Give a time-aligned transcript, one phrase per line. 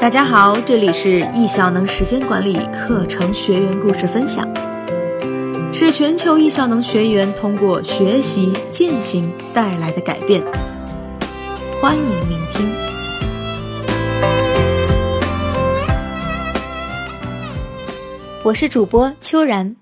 [0.00, 4.46] 大家好，这里是易效能时间管理课程学员故事分享，
[5.72, 10.42] 是全球易效能学员通过学习践行带来的改变。
[11.80, 12.72] 欢迎聆听。
[18.42, 19.76] 我是主播秋然。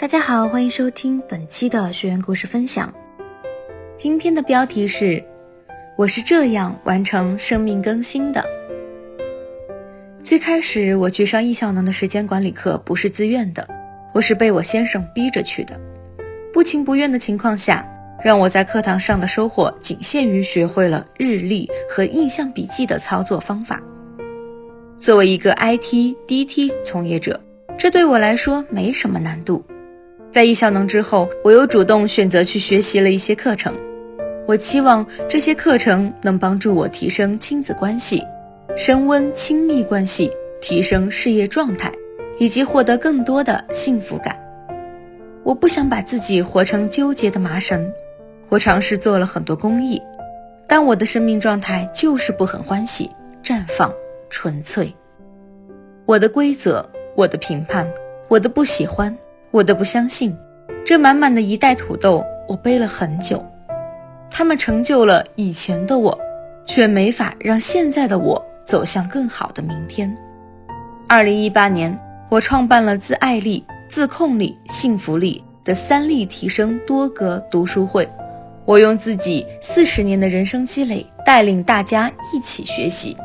[0.00, 2.92] 大家好，欢迎收听本期的学员故事分享。
[3.98, 5.20] 今天的标题是：
[5.96, 8.40] 我是这样完成生命更新的。
[10.22, 13.68] 最开始我去上易效能的时间管理课不是自愿的，
[14.14, 15.76] 我是被我先生逼着去的。
[16.52, 17.84] 不情不愿的情况下，
[18.22, 23.82] 让我在课堂上的收获仅限于学会了日历和印象笔记的操作方法。
[25.00, 27.40] 作为一个 IT DT 从业者，
[27.76, 29.60] 这对我来说没什么难度。
[30.30, 33.74] 在易效能之后，我又主动选择去学习了一些课程。
[34.48, 38.24] 我期望这些课程能帮助我提升亲子关系，
[38.78, 41.92] 升温亲密关系，提升事业状态，
[42.38, 44.40] 以及获得更多的幸福感。
[45.42, 47.92] 我不想把自己活成纠结的麻绳。
[48.48, 50.00] 我尝试做了很多公益，
[50.66, 53.10] 但我的生命状态就是不很欢喜、
[53.44, 53.92] 绽放、
[54.30, 54.90] 纯粹。
[56.06, 56.82] 我的规则，
[57.14, 57.86] 我的评判，
[58.28, 59.14] 我的不喜欢，
[59.50, 60.34] 我的不相信，
[60.86, 63.44] 这满满的一袋土豆，我背了很久。
[64.30, 66.18] 他们成就了以前的我，
[66.64, 70.14] 却没法让现在的我走向更好的明天。
[71.08, 71.98] 二零一八年，
[72.28, 78.08] 我创办了自爱力、自控力、幸福力的三力提升多格读书会。
[78.64, 83.16] 我用自己四十年的人生积累，带领大家一起学习。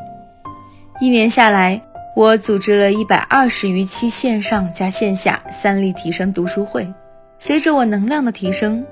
[1.00, 1.80] 一年下来，
[2.16, 6.90] 我组织了一百二十余期线上加线下三力提升读书会。
[7.36, 8.84] 随着我能量的提升。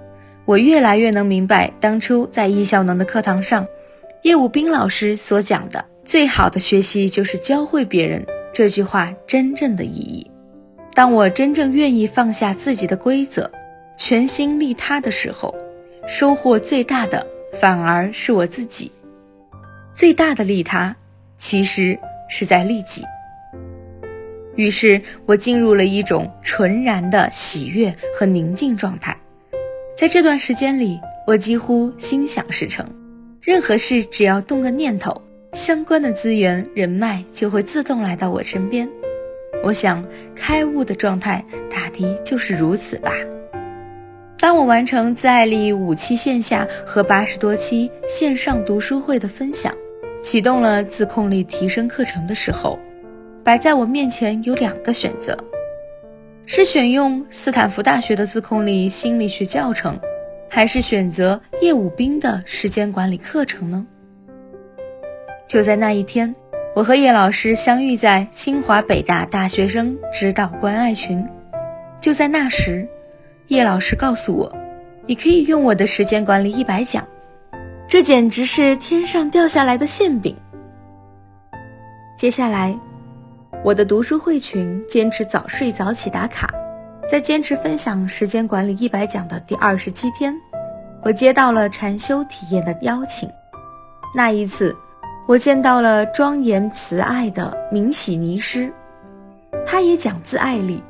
[0.44, 3.66] 我越来越能明白，当初在易效能的课堂上，
[4.22, 10.28] 叶武斌老师所讲的“最好的学习就是教会别人”这句话真正的意义。
[10.94, 13.50] 当我真正愿意放下自己的规则，
[13.96, 15.54] 全心利他的时候，
[16.06, 18.90] 收获最大的反而是我自己。
[19.94, 20.94] 最大的利他，
[21.38, 21.96] 其实
[22.28, 23.02] 是在利己。
[24.56, 29.16] 于是我进入了一种纯然的喜悦和宁静状态。
[30.02, 32.84] 在这段时间里，我几乎心想事成，
[33.40, 35.14] 任何事只要动个念头，
[35.52, 38.88] 相关的资源人脉就会自动来到我身边。
[39.62, 40.04] 我想，
[40.34, 43.12] 开悟的状态大抵就是如此吧。
[44.40, 49.72] 当我完成自爱力五期线下和八十多期线上读书会的分享，
[50.20, 52.76] 启动了自控力提升课程的时候，
[53.44, 55.38] 摆在我面前有两个选择。
[56.44, 59.98] 是选用斯坦福大学的自控力心理学教程，
[60.48, 63.86] 还是选择叶武斌的时间管理课程呢？
[65.46, 66.34] 就在那一天，
[66.74, 71.24] 我和叶老师相遇在清华北大大学生指导关爱群。
[72.00, 72.86] 就在那时，
[73.46, 74.52] 叶老师告诉我
[75.06, 77.06] ：“你可以用我的时间管理一百讲。”
[77.88, 80.34] 这简直是天上掉下来的馅饼。
[82.16, 82.76] 接下来。
[83.64, 86.48] 我的读书会群坚持早睡早起打卡，
[87.08, 90.34] 在坚持分享时间管理一百讲的第二十七天，
[91.02, 93.30] 我接到了禅修体验的邀请。
[94.12, 94.76] 那一次，
[95.28, 98.72] 我见到了庄严慈爱的明喜尼师，
[99.64, 100.82] 他也讲自爱力，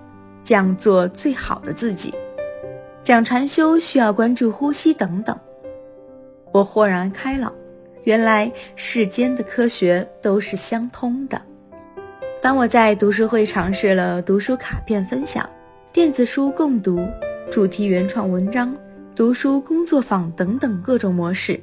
[0.43, 2.15] 讲做最好的自己，
[3.03, 5.39] 讲禅修需要关注呼吸等等。
[6.53, 7.53] 我豁然开朗，
[8.05, 11.39] 原来世间的科学都是相通的。
[12.43, 15.49] 当我在读书会尝试了读书卡片分享、
[15.93, 16.99] 电子书共读、
[17.53, 18.77] 主题原创文章、
[19.15, 21.61] 读书工作坊等等各种模式，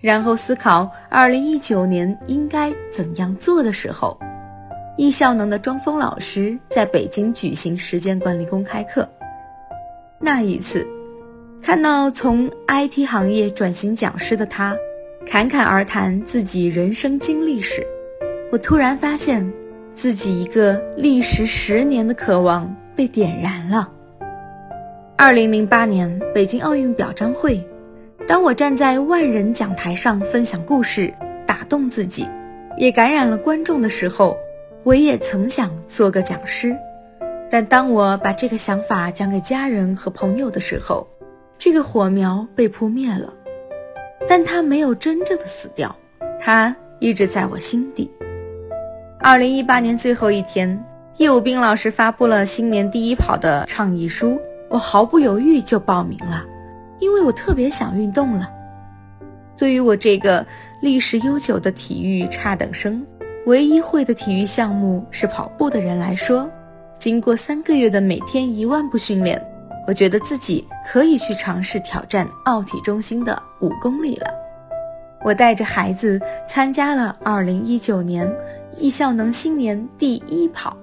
[0.00, 4.18] 然后思考二零一九年应该怎样做的时候，
[4.96, 9.06] 易效能的庄峰老师在北京举行时间管理公开课。
[10.18, 10.86] 那一次，
[11.60, 14.74] 看到从 IT 行业转型讲师的他，
[15.26, 17.86] 侃侃而谈自己人生经历时，
[18.50, 19.46] 我突然发现。
[19.96, 23.90] 自己一个历时十年的渴望被点燃了。
[25.16, 27.66] 二零零八年北京奥运表彰会，
[28.28, 31.12] 当我站在万人讲台上分享故事，
[31.46, 32.28] 打动自己，
[32.76, 34.36] 也感染了观众的时候，
[34.84, 36.76] 我也曾想做个讲师。
[37.50, 41.08] 但当我把这个想法讲给家人和朋友的时候，
[41.56, 43.32] 这个火苗被扑灭了。
[44.28, 45.96] 但它没有真正的死掉，
[46.38, 48.10] 它一直在我心底。
[49.26, 50.80] 二零一八年最后一天，
[51.16, 54.40] 叶武斌老师发布了新年第一跑的倡议书，
[54.70, 56.44] 我毫不犹豫就报名了，
[57.00, 58.48] 因为我特别想运动了。
[59.56, 60.46] 对于我这个
[60.80, 63.04] 历史悠久的体育差等生，
[63.46, 66.48] 唯一会的体育项目是跑步的人来说，
[66.96, 69.44] 经过三个月的每天一万步训练，
[69.88, 74.45] 我觉得自己可以去尝试挑战奥体中心的五公里了。
[75.26, 78.32] 我带着孩子参加了2019年
[78.76, 80.76] 艺校能新年第一跑，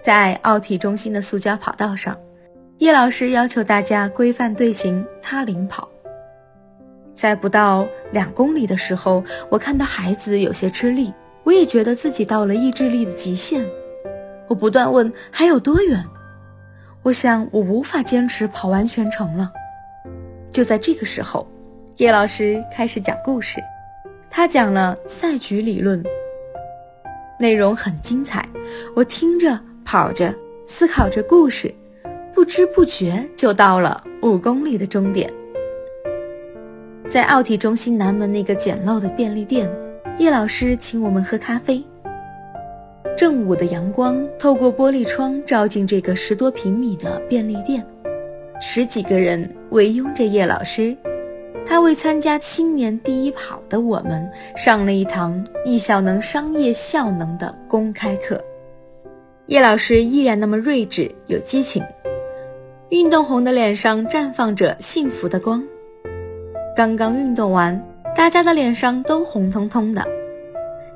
[0.00, 2.16] 在奥体中心的塑胶跑道上，
[2.78, 5.88] 叶老师要求大家规范队形，他领跑。
[7.12, 11.12] 在不到两公里的时候，我看到孩子有些吃力，
[11.42, 13.66] 我也觉得自己到了意志力的极限。
[14.46, 16.00] 我不断问还有多远，
[17.02, 19.50] 我想我无法坚持跑完全程了。
[20.52, 21.44] 就在这个时候，
[22.00, 23.60] 叶老师开始讲故事，
[24.30, 26.02] 他讲了赛局理论，
[27.38, 28.42] 内容很精彩。
[28.96, 30.34] 我听着，跑着，
[30.66, 31.70] 思考着故事，
[32.32, 35.30] 不知不觉就到了五公里的终点。
[37.06, 39.70] 在奥体中心南门那个简陋的便利店，
[40.16, 41.84] 叶老师请我们喝咖啡。
[43.14, 47.86] 正午的阳光透过玻璃窗照进这个十多平米的便利店，
[48.62, 50.96] 十几个人围拥着叶老师，
[51.66, 58.42] 他为参加新年第一跑的我们上了一堂易效能商业效能的公开课。
[59.46, 61.82] 叶老师依然那么睿智有激情，
[62.90, 65.62] 运动红的脸上绽放着幸福的光。
[66.76, 67.80] 刚刚运动完，
[68.16, 70.06] 大家的脸上都红彤彤的，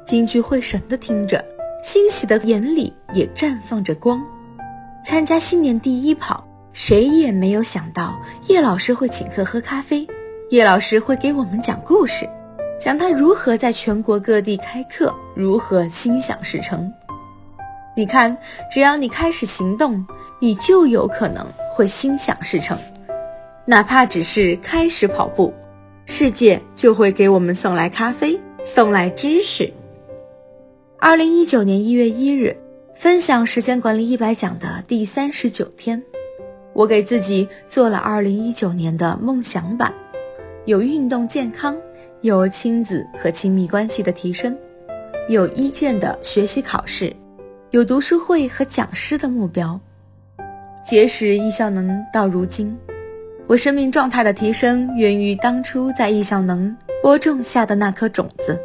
[0.05, 1.45] 精聚会神的听着，
[1.83, 4.23] 欣喜的眼里也绽放着光。
[5.05, 10.07] 参加新年第一跑，谁也没有想到叶老师会请客喝咖啡，
[10.51, 12.29] 叶老师会给我们讲故事，
[12.79, 16.93] 讲他如何在全国各地开课，如何心想事成。
[17.97, 18.37] 你看，
[18.71, 20.05] 只要你开始行动，
[20.39, 22.79] 你就有可能会心想事成，
[23.65, 25.53] 哪怕只是开始跑步。
[26.05, 29.73] 世界就会给我们送来咖啡，送来知识。
[30.99, 32.55] 二零一九年一月一日，
[32.95, 36.03] 分享时间管理一百讲的第三十九天，
[36.75, 39.95] 我给自己做了二零一九年的梦想版，
[40.67, 41.77] 有运动健康，
[42.23, 44.57] 有亲子和亲密关系的提升，
[45.29, 47.15] 有一建的学习考试，
[47.71, 49.79] 有读书会和讲师的目标。
[50.83, 52.75] 结识易效能到如今。
[53.47, 58.59] 我生命状态的提升源于当初在易效能播种下的那颗种子。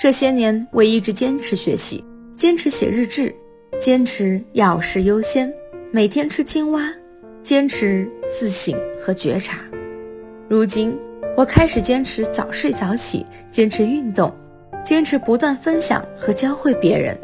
[0.00, 2.04] 这些年，我一直坚持学习，
[2.34, 3.32] 坚持写日志，
[3.78, 5.52] 坚持要事优先，
[5.92, 6.92] 每天吃青蛙，
[7.40, 9.58] 坚持自省和觉察。
[10.48, 10.98] 如今，
[11.36, 14.32] 我开始坚持早睡早起，坚持运动，
[14.82, 17.14] 坚持不断分享和教会别人。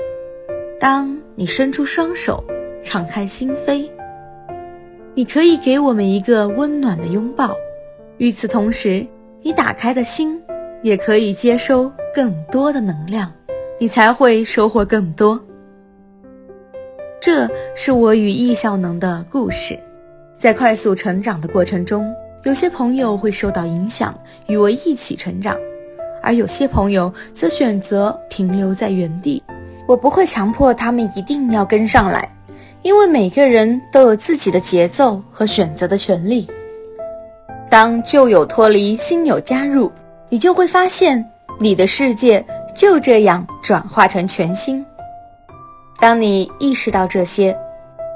[0.78, 2.44] 当你伸出双手，
[2.82, 3.88] 敞开心扉。
[5.14, 7.56] 你可以给我们一个温暖的拥抱，
[8.18, 9.06] 与此同时，
[9.40, 10.38] 你打开的心
[10.82, 13.32] 也可以接收更多的能量，
[13.78, 15.42] 你才会收获更多。
[17.22, 19.78] 这是我与易效能的故事。
[20.36, 24.14] 在快速成长的过程中，有些朋友会受到影响，
[24.46, 25.56] 与我一起成长，
[26.22, 29.42] 而有些朋友则选择停留在原地。
[29.88, 32.30] 我不会强迫他们一定要跟上来。
[32.82, 36.46] 因为每个人都有自己的节奏和选择的权利。
[37.70, 39.90] 当旧友脱离，新友加入，
[40.28, 41.24] 你就会发现
[41.58, 42.44] 你的世界
[42.76, 44.84] 就这样转化成全新。
[45.98, 47.56] 当你意识到这些，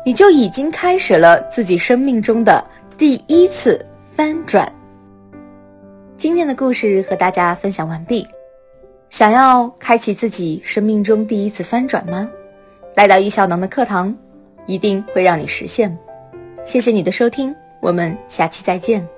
[0.05, 2.62] 你就已经开始了自己生命中的
[2.99, 3.83] 第一次
[4.19, 4.69] 翻转。
[6.17, 8.27] 今天的故事和大家分享完毕。
[9.11, 12.29] 想要开启自己生命中第一次翻转吗？
[12.97, 14.13] 来到易效能的课堂。
[14.67, 15.97] 一定会让你实现。
[16.65, 19.09] 谢谢你的收听，我们下期再见。